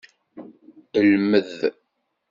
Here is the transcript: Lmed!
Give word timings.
Lmed! 1.09 1.49